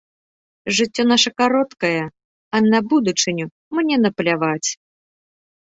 Жыццё 0.77 1.03
нашае 1.11 1.31
кароткае, 1.41 2.01
а 2.55 2.63
на 2.71 2.79
будучыню 2.95 3.45
мне 3.81 3.95
напляваць. 4.07 4.69